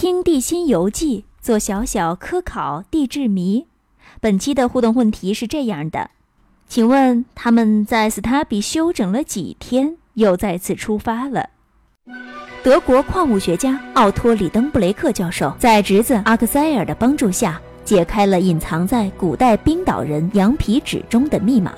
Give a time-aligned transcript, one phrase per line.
[0.00, 3.66] 听《地心游记》，做小小科考地质谜。
[4.18, 6.08] 本期的互动问题是这样的：
[6.66, 11.50] 请问他们在斯塔比休整了几天，又再次出发了？
[12.62, 21.74] 德国矿物学家奥托·里登布雷克教授在侄子阿克塞尔的帮助下，解开了隐藏在古代冰岛人羊皮纸中的密码。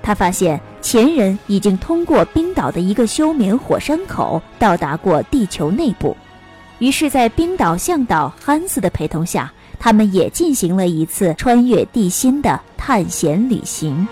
[0.00, 6.16] 他发现前人已经通过冰岛的一个休眠火山口到达过地球内部。
[6.78, 14.06] 于是，在冰岛向导汉斯的陪同下，他们也进行了一次穿越地心的探险旅行。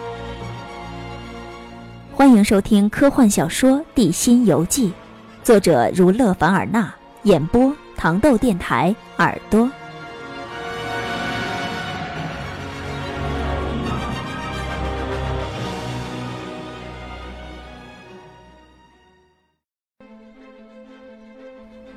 [2.12, 4.89] 欢迎收听科幻小说《地心游记》。
[5.45, 6.92] 作者如勒凡尔纳，
[7.23, 9.70] 演播糖豆电台耳朵。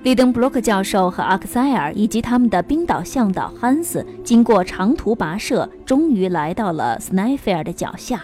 [0.09, 8.19] 利登布洛克教授和阿克塞尔以及他们的冰岛向导汉斯，经过长途跋涉，终于来到了斯奈菲尔的脚下。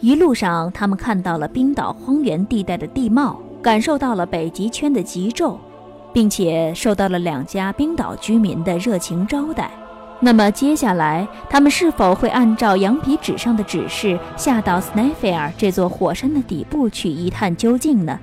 [0.00, 3.40] 一路上，他们看到了冰岛荒原地带的地貌。
[3.62, 5.56] 感受到了北极圈的极昼，
[6.12, 9.70] 并且受到了两家冰岛居民的热情招待。
[10.18, 18.18] 那么接下来，他们是否会按照羊皮纸上的指示，下到斯奈菲尔这座火山的底部去一探究竟呢？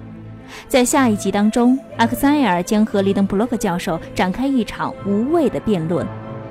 [0.68, 6.06] 在下一集当中，阿克塞尔将和利登布洛克教授展开一场无谓的辩论。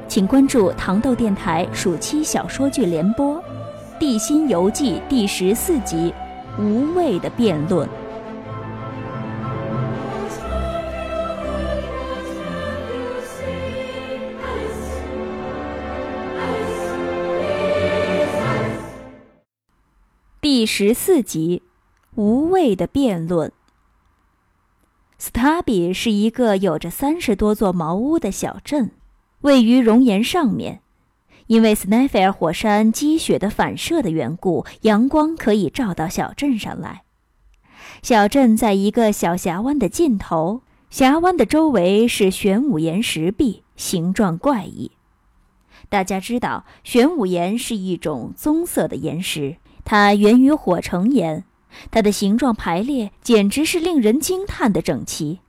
[0.07, 3.37] 请关注糖豆电台暑期小说剧联播，
[3.99, 6.13] 《地心游记》第十四集
[6.63, 7.89] 《无谓的辩论》。
[20.41, 21.63] 第十四集，
[22.15, 23.51] 无谓的辩论。
[25.19, 28.91] 斯塔比是一个有着三十多座茅屋的小镇，
[29.43, 30.81] 位于熔岩上面。
[31.47, 37.03] 因为斯奈菲尔火山积雪的反射的缘故，阳光可以照到小镇上来。
[38.03, 44.93] 小镇在一个小峡湾的尽头，峡湾的周围是玄武岩石壁，形状怪异。
[45.91, 49.57] 大家知道，玄武岩是一种棕色的岩石。
[49.85, 51.45] 它源于火成岩，
[51.91, 55.41] 它的形状排列简直是令人惊叹的整齐。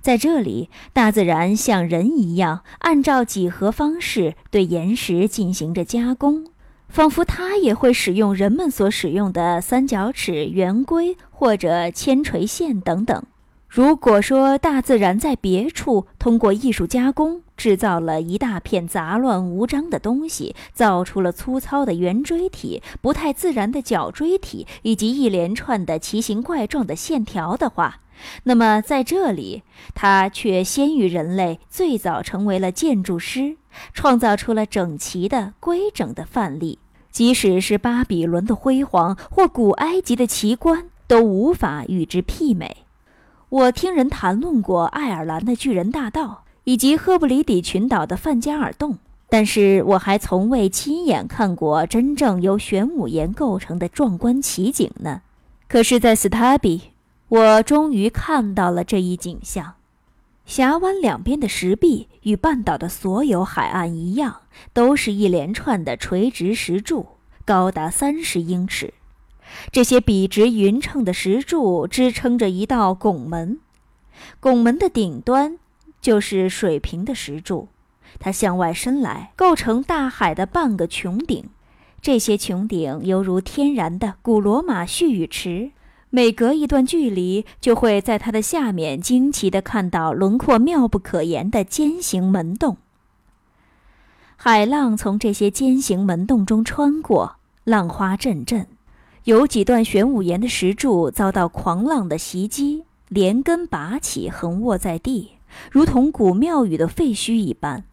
[0.00, 6.46] 在这里，大自然像人一样，按照几何方式对岩石进行着加工，
[6.88, 13.22] 仿佛它也会使用人们所使用的三角尺、圆规或者铅垂线等等。
[13.74, 28.00] 如果说大自然在别处通过艺术加工制造了一大片杂乱无章的东西，造出了粗糙的圆锥体、不太自然的角锥体以及一连串的奇形怪状的线条的话，
[28.42, 29.62] 那么在这里，
[29.94, 33.56] 它却先于人类最早成为了建筑师，
[33.94, 36.78] 创造出了整齐的、规整的范例。
[37.10, 42.84] 即使是巴比伦的辉煌或古埃及的奇观，都无法与之媲美。
[43.52, 48.96] 我听人谈论过爱尔兰的巨人大道以及赫布里底群岛的范加尔洞，
[49.28, 55.20] 但是我还从未亲眼看过真正由玄武岩构成的壮观奇景呢。
[55.68, 56.92] 可是，在斯塔比，
[57.28, 59.74] 我终于看到了这一景象：
[60.46, 64.34] 峡湾两边的石壁与半岛的所有海岸一样，
[64.72, 67.06] 都是一连串的垂直石柱，
[67.44, 68.94] 高达三十英尺。
[69.70, 73.58] 这些笔直匀称的石柱支撑着一道拱门，
[74.40, 75.58] 拱门的顶端
[76.00, 77.68] 就是水平的石柱，
[78.18, 81.48] 它向外伸来，构成大海的半个穹顶。
[82.00, 85.70] 这些穹顶犹如天然的古罗马蓄雨池，
[86.10, 92.76] 每隔一段距离，就会在它的下面惊奇地看到轮廓妙不可言的尖形门洞。
[94.36, 98.66] 海浪从这些尖形门洞中穿过，浪花阵阵。
[99.24, 105.32] 有几段玄武岩的石柱遭到狂浪的袭击，连根拔起，横卧在地，
[105.70, 107.84] 如同古庙宇的废墟一般。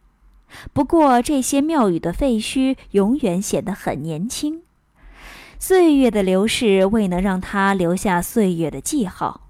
[0.73, 4.63] 不过，这些庙宇的废墟永远显得很年轻，
[5.59, 9.41] 岁月的流逝未能让它留下岁月的记号。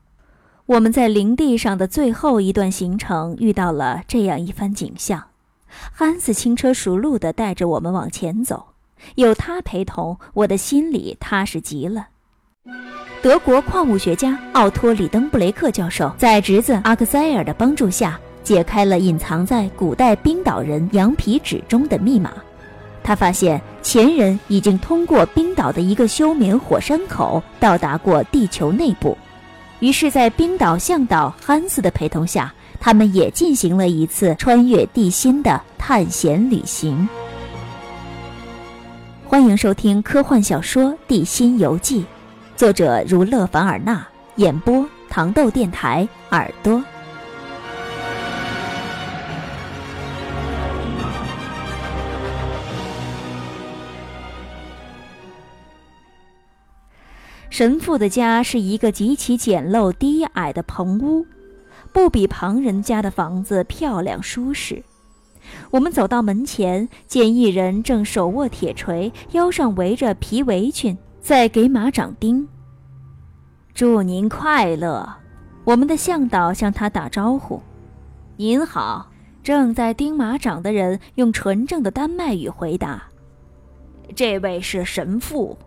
[0.65, 5.27] 我们在林地上的最后一段行程遇到了这样一番景象：
[5.93, 8.65] 汉斯轻车熟路地带着我们往前走。
[9.15, 12.07] 有他陪同，我的心里踏实极了。
[13.21, 22.31] 德国矿物学家奥托·里登布雷克教授在侄子阿克塞尔的帮助下，解开了隐藏在古代冰岛人羊皮纸中的密码。
[23.03, 29.17] 他发现前人已经通过冰岛的一个休眠火山口到达过地球内部。
[29.79, 37.07] 于是，在冰岛向导汉斯的陪同下，他们也进行了一次穿越地心的探险旅行。
[39.29, 42.01] 欢迎收听科幻小说《地心游记》，
[42.55, 44.03] 作者如勒凡尔纳，
[44.37, 46.83] 演播糖豆电台耳朵。
[57.51, 61.27] 神父的家是一个极其简陋低矮的棚屋，
[61.93, 64.83] 不比旁人家的房子漂亮舒适。
[65.71, 72.47] 我们走到门前，见一人正手握铁锤，腰上围着皮围裙，在给马掌钉。
[73.73, 75.17] 祝您快乐！
[75.65, 77.61] 我们的向导向他打招呼。
[78.37, 79.07] 您好。
[79.41, 83.01] 正在钉马掌的人用纯正的丹麦语回答
[84.13, 85.57] ：“这位是神父。”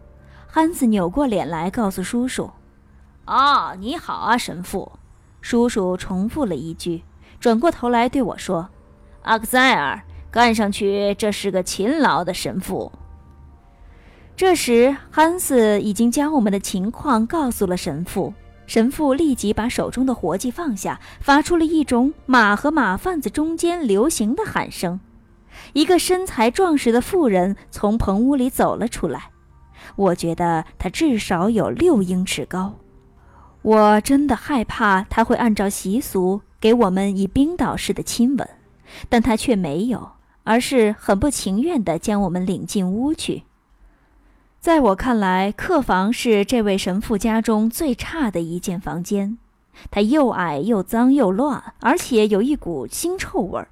[0.46, 2.50] 汉斯扭过脸来，告诉叔叔
[3.24, 4.92] ：“啊，你好啊，神父。”
[5.40, 7.02] 叔叔重复了一句，
[7.40, 8.68] 转过头来对我说
[9.22, 12.90] ：“阿克塞尔，看上去这是个勤劳的神父。”
[14.34, 18.32] 这时，汉斯已经将我们的情况告诉了神父。
[18.66, 24.98] 神父立即把手中的活计放下，发出了一种马和马贩子中间流行的喊声。
[25.74, 29.30] 一个身材壮实的妇人从棚屋里走了出来。
[29.96, 32.74] 我觉得他至少有六英尺高，
[33.60, 38.48] 我真的害怕他会按照习俗给我们以冰岛式的亲吻，
[39.08, 40.12] 但他却没有，
[40.44, 43.44] 而是很不情愿地将我们领进屋去。
[44.60, 49.38] 在我看来，客房是这位神父家中最差的一间房间，
[49.90, 53.68] 它又矮又脏又乱，而且有一股腥臭味儿。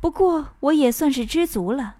[0.00, 1.96] 不过我也算是知足了。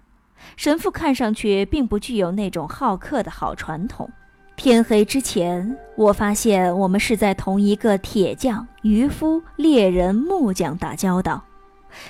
[0.55, 4.09] 神父看上去并不具有那种好客的好传统。
[4.55, 11.43] 天黑之前，我发现我们是在同一个铁匠、渔夫、猎人、木匠打交道。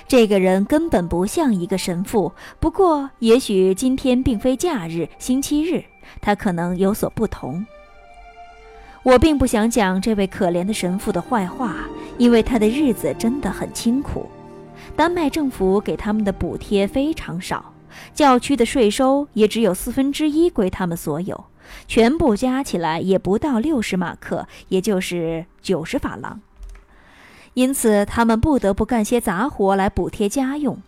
[0.06, 2.32] 这个人根本不像一个神父。
[2.60, 5.84] 不过，也许今天并非假日，星期日，
[6.20, 7.64] 他可能有所不同。
[9.02, 11.76] 我并不想讲这位可怜的神父的坏话，
[12.18, 14.28] 因为他的日子真的很清苦。
[14.96, 17.72] 丹麦政府给他们的补贴非常少。
[18.14, 21.46] 教区的税收也只有四分之一归他们所有，
[21.86, 26.40] 全部加起来也不到六十马克，也就是九十法郎。
[27.54, 30.78] 因此，他们不得不干些杂活来补贴家用。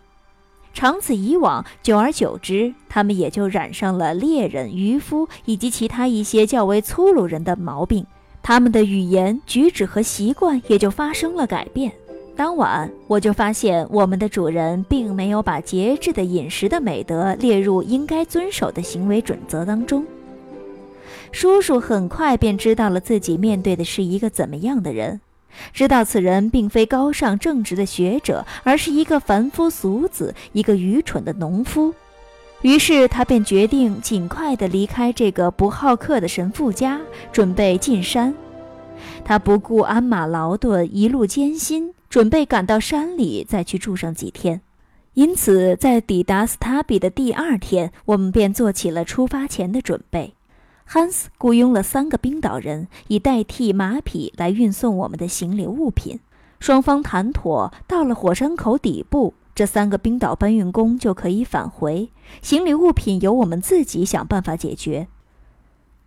[0.73, 8.05] 长此以往，久而久之，他们也就染上了猎人、渔夫以及其他一些较为粗鲁人的毛病，
[8.41, 11.91] 他们的语言、举止和习惯也就发生了改变。
[12.37, 20.05] 当晚，我就发现我们的主人并没有把节制的饮食的美德列入应该遵守的行为准则当中。
[21.33, 25.19] 叔叔很快便知道了自己面对的是一个怎么样的人，
[25.73, 31.93] 知道此人并非高尚正直的学者，而是一个凡夫俗子，一个愚蠢的农夫。
[32.61, 36.99] 于是他便决定尽快地离开这个不好客的神父家，
[37.31, 38.33] 准备进山。
[39.25, 41.93] 他不顾鞍马劳顿，一路艰辛。
[42.09, 44.59] 准备赶到山里再去住上几天，
[45.13, 50.33] 因此在抵达斯塔比的第二天，我们便做起了出发前的准备。
[50.93, 56.19] 汉斯雇佣了三个冰岛人，以代替马匹来运送我们的行李物品。
[56.59, 62.09] 双方谈妥，到了火山口底部，这三个冰岛搬运工就可以返回，
[62.41, 65.07] 行李物品由我们自己想办法解决。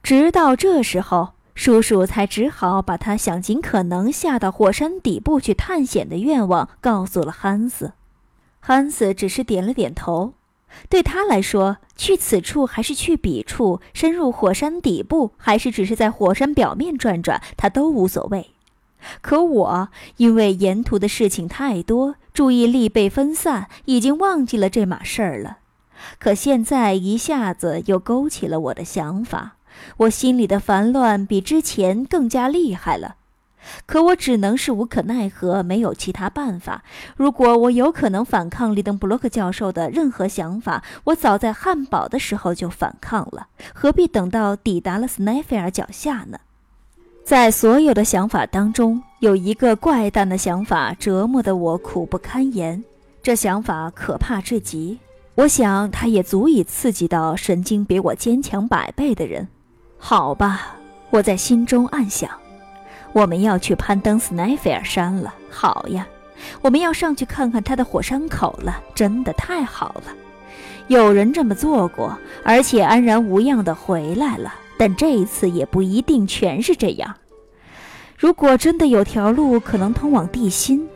[0.02, 1.30] 直到这时候。
[1.54, 7.92] 叔叔才只好把他想尽可能下到火山底部去探险的愿望告诉了汉斯。
[8.58, 10.34] 汉斯只是点了点头。
[10.88, 18.50] 对他来说，去此处还是去彼处，深入火山底部还是只是在火山表面转转，他都无所谓。
[19.20, 25.58] 可我因为沿途的事情太多，注意力被分散，已经忘记了这码事儿了。
[26.18, 29.56] 可现在一下子又勾起了我的想法。
[29.98, 33.16] 我心里的烦乱比之前更加厉害了，
[33.87, 36.83] 可我只能是无可奈何，没有其他办法。
[37.16, 46.38] 如果我有可能反抗利登布洛克教授的任何想法，我早在汉堡的时候就反抗了，何必等到抵达了斯奈菲尔脚下呢？
[47.25, 52.85] 在所有的想法当中，有一个怪诞的想法折磨得我苦不堪言，
[53.23, 54.99] 这想法可怕至极。
[55.37, 59.49] 我想，它也足以刺激到神经比我坚强百倍的人。
[59.99, 60.76] 好吧，
[61.09, 62.30] 我在心中暗想，
[63.14, 65.33] 我们要去攀登斯奈菲尔山了。
[65.49, 66.06] 好呀，
[66.61, 68.83] 我们要上去看看它的火山口了。
[68.94, 70.12] 真的太好了，
[70.88, 74.52] 有人这么做过，而且安然无恙地回来了。
[74.76, 77.14] 但这一次也不一定全是这样。
[78.18, 80.88] 如果真的有条路可能通往地心，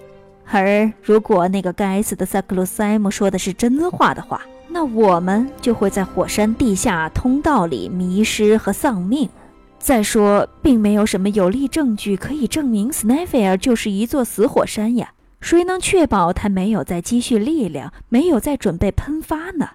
[0.50, 9.28] 而如果那个该死的萨克鲁塞姆说的是真话的话，那我们就会在火山地下通道里迷失和丧命。
[9.78, 15.12] 再说，并没有什么有力证据可以证明斯奈菲尔就是一座死火山呀。
[15.40, 19.70] 谁能确保他没有在积蓄力量，没有在准备喷发呢？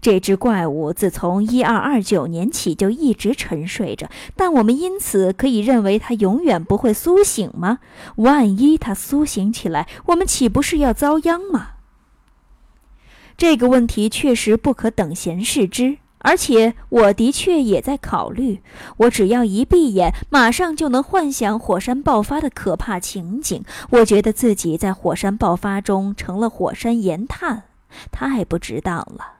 [0.00, 7.80] 这只怪物自从一二二九年起就一直沉睡着，但我们因此可以认为它永远不会苏醒吗？
[8.16, 11.72] 万一它苏醒起来，我们岂不是要遭殃吗？
[13.36, 18.60] 这个问题确实不可等闲视之，而且我的确也在考虑。
[18.96, 23.62] 我只要一闭眼，马上就能幻想火山爆发的可怕情景。
[23.90, 27.62] 我觉得自己在火山爆发中成了火山岩炭，
[28.10, 29.34] 太不值当了。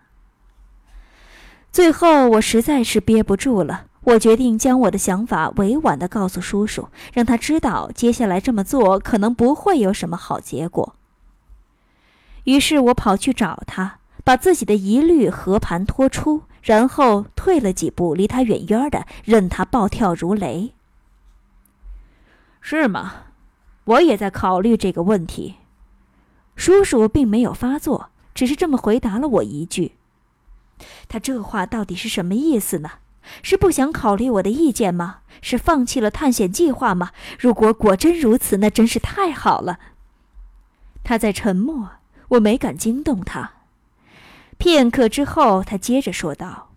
[1.72, 10.94] 最后，我实在是憋不住了，我决定将我的想法委婉地告诉叔叔，让他知道接下来这么做可能不会有什么好结果。
[12.44, 20.74] 于是我跑去找他，把自己的疑虑和盘托出，然后退了几步，离他远远的，任他暴跳如雷。
[22.60, 23.12] 是吗？
[23.84, 25.58] 我也在考虑这个问题。
[26.56, 29.92] 叔叔并没有发作，只是这么回答了我一句。
[31.06, 32.90] 他这话到底是什么意思呢？
[33.44, 35.18] 是不想考虑我的意见吗？
[35.40, 37.12] 是放弃了探险计划吗？
[37.38, 39.78] 如果果真如此，那真是太好了。
[41.04, 41.90] 他在沉默，
[42.30, 43.52] 我没敢惊动他。
[44.58, 46.70] 片刻之后，他接着说道：“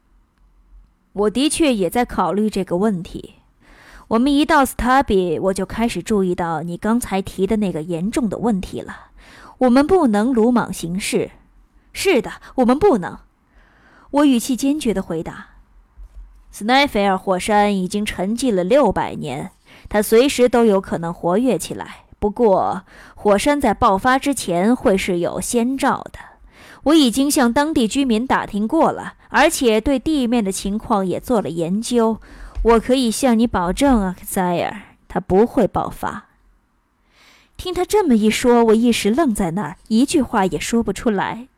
[1.14, 3.36] 我的确也在考虑这个问题。
[4.10, 9.12] 我们一到斯塔比，我就开始注意到你刚才提的那个严重的问题了。
[9.60, 11.32] 我们不能鲁莽行事。
[11.94, 13.20] 是的，我们不能。”
[14.12, 15.50] 我语气坚决地回答
[16.52, 19.52] ：“斯奈菲尔火山已经沉寂了六百年，
[19.88, 22.06] 它随时都有可能活跃起来。
[22.18, 22.84] 不过，
[23.16, 26.20] 火山在爆发之前会是有先兆的。
[26.84, 32.20] 我已经向当地居民打听过了，而且对地面的情况也做了研究。
[32.64, 36.26] 我可以向你保证，阿克塞尔，它不会爆发。”
[37.58, 41.50] 听他这么一说，我一时愣在那儿，一句话也说不出来。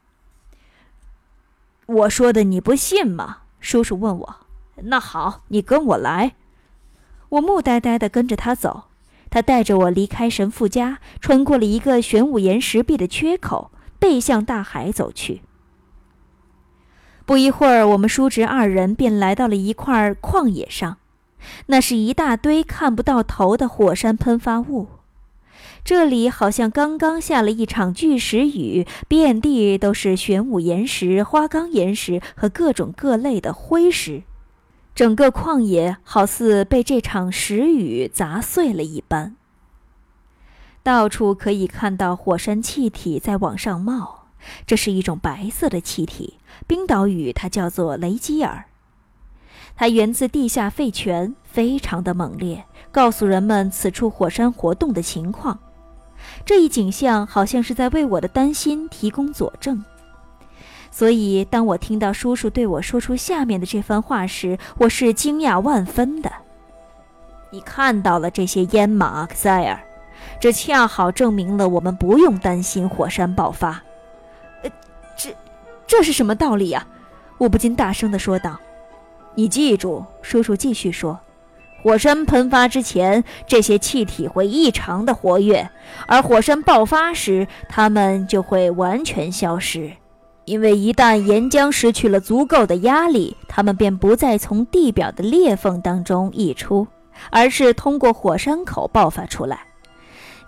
[1.85, 3.39] 我说的你不信吗？
[3.59, 4.35] 叔叔问我。
[4.83, 6.33] 那好，你跟我来。
[7.29, 8.85] 我木呆呆地跟着他走。
[9.29, 15.41] 他带着我离开神父家，穿过了一个玄武岩石壁的缺口，背向大海走去。
[17.23, 20.97] 不一会儿，我们叔侄二人便来到了一块旷野上，
[21.67, 24.87] 那是一大堆看不到头的火山喷发物。
[25.83, 34.23] 这里好像刚刚下了一场巨石雨，遍地都是玄武岩石、花岗岩石和各种各类的灰石，
[34.95, 39.35] 整个旷野好似被这场石雨砸碎了一般。
[40.83, 44.25] 到处可以看到火山气体在往上冒，
[44.65, 48.65] 这是一种白色的气体，冰岛语它叫做雷基尔，
[49.75, 55.59] 它源自地下废泉，非常的猛烈，告诉人们此处火山活动的情况。
[56.45, 59.83] 这一景象好像是在为我的担心提供佐证，
[60.89, 66.31] 所以当我听到叔叔对我说出下面的这番话时，我是惊讶万分的。
[67.51, 69.79] 你看到了这些烟吗，阿克塞尔？
[70.41, 73.79] 这恰好证明了我们不用担心火山爆发。
[74.63, 74.71] 呃，
[75.15, 75.29] 这，
[75.85, 76.87] 这是什么道理呀？
[77.37, 78.59] 我不禁大声地说道。
[79.35, 81.19] 你记住，叔叔继续说。
[81.83, 85.69] 火山喷发之前，这些气体会异常的活跃，
[86.07, 89.91] 而火山爆发时，它们就会完全消失。
[90.45, 96.87] 因为一旦岩浆失去了足够的压力，它们便不再从地表的裂缝当中溢出，
[97.29, 99.67] 而是通过火山口爆发出来。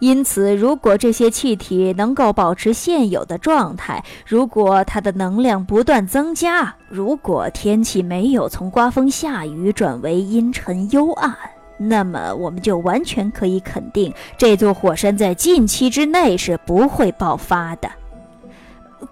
[0.04, 11.34] 因此，如果这些气体能够保持现有的状态，如果它的能量不断增加，如果天气没有从刮风下雨转为阴沉幽暗，
[11.78, 17.90] 那么我们就完全可以肯定，这座火山在近期之内是不会爆发的。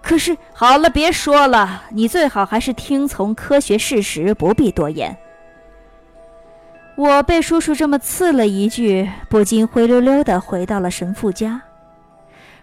[0.02, 5.16] 可是，好了，别说了，你最好还是听从科学事实，不必多言。
[7.02, 11.62] 我被叔叔这么刺了一句，不禁灰溜溜地回到了神父家。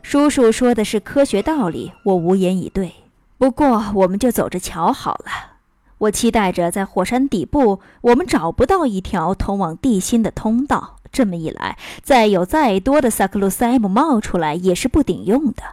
[0.01, 2.93] 叔叔说的是科学道理，我无言以对。
[3.37, 5.57] 不过，我们就走着瞧好了。
[5.97, 10.95] 我期待着在火山底部，我们找不到一条通往地心的通道。
[11.11, 15.63] 这么一来，再有再多的萨克鲁塞姆冒出来，也是不顶用的。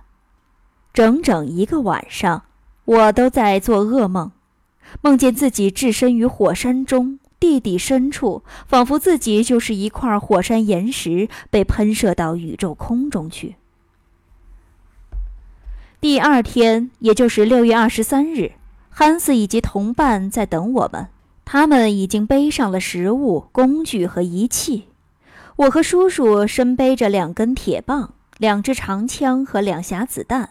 [0.93, 2.43] 整整一个晚上，
[2.85, 4.33] 我都在做噩梦，
[5.03, 7.21] 梦见自己置身于火山中。
[7.39, 13.57] 地底深处，仿佛自己就是一块火山岩石，被喷射到宇宙空中去。
[16.01, 18.53] 第二天，也就是六月二十三日，
[18.91, 21.09] 汉斯以及同伴在等我们。
[21.45, 24.89] 他们已经背上了食物、工具和仪器。
[25.55, 30.51] 我和叔叔身背着两根铁棒、两支长枪和两匣子弹。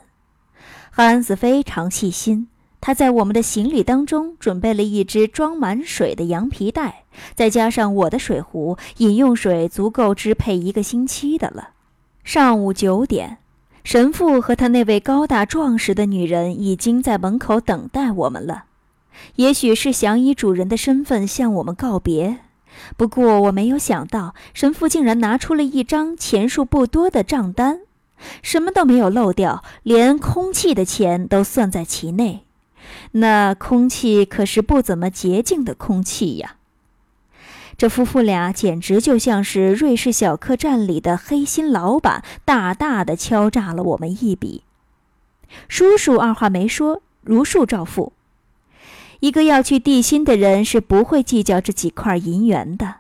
[0.90, 2.48] 汉斯非常细心，
[2.86, 11.70] 他在我们的行李当中准备了一只装满水的羊皮袋，再加上我的水壶，饮用水足够支配一个星期的了。
[12.24, 13.40] 上午九点。
[13.84, 18.66] 神父和他那位高大壮实的女人已经在门口等待我们了，
[19.38, 22.38] 也许是想以主人的身份向我们告别。
[22.98, 27.80] 不过我没有想到，神父竟然拿出了一张钱数不多的账单，
[28.44, 32.45] 什么都没有漏掉，连空气的钱都算在其内。
[33.12, 36.56] 那空气可是不怎么洁净的空气呀。
[37.78, 44.64] 这夫妇俩简直就像是瑞士小客栈里的黑心老板，大大的敲诈了我们一笔。
[45.68, 48.14] 叔叔二话没说，如数照付。
[49.20, 52.96] 一个要去地心的人是不会计较这几块银元的。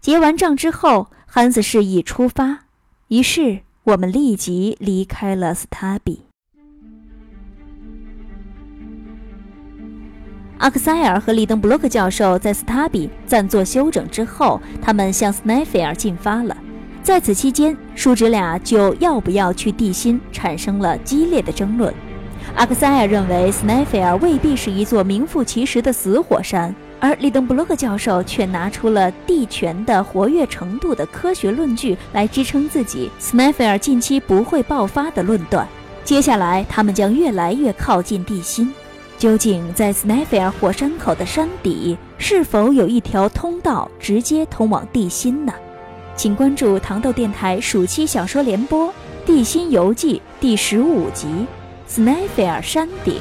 [0.00, 2.64] 结完账之后，汉子示意出发，
[3.08, 6.23] 于是我们立即离开了斯塔比。
[10.58, 16.56] 阿克塞尔和里登布洛克教授在斯塔比暂作休整之后，他们向斯奈菲尔进发了。
[17.02, 21.92] 在此期间，叔侄俩就要不要去地心产生了激烈的争论。
[22.54, 35.66] 阿克塞尔认为斯奈菲尔未必是一座名副其实的死火山，而里登布洛克教授却拿出了地权的活跃程度的科学论据来支撑自己斯奈菲尔近期不会爆发的论断。
[36.04, 38.72] 接下来，他们将越来越靠近地心。
[39.24, 45.54] 究竟在斯奈菲尔火山口的山底，是否有一条通道直接通往地心呢？
[46.14, 48.88] 请关注糖豆电台暑期小说联播
[49.24, 51.26] 《地心游记》第十五集
[51.86, 53.14] 《斯奈菲尔山顶》。